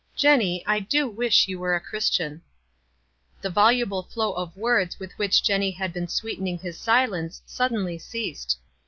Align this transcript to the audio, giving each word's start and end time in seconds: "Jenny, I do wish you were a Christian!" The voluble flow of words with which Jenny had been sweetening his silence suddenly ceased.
"Jenny, 0.15 0.65
I 0.65 0.79
do 0.79 1.07
wish 1.07 1.47
you 1.47 1.59
were 1.59 1.75
a 1.75 1.79
Christian!" 1.79 2.41
The 3.43 3.51
voluble 3.51 4.01
flow 4.01 4.33
of 4.33 4.57
words 4.57 4.97
with 4.97 5.13
which 5.19 5.43
Jenny 5.43 5.69
had 5.69 5.93
been 5.93 6.07
sweetening 6.07 6.57
his 6.57 6.79
silence 6.79 7.43
suddenly 7.45 7.99
ceased. 7.99 8.57